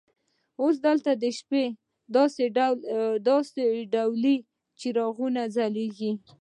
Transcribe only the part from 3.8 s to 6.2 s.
ډولي څراغونه ځلیږي.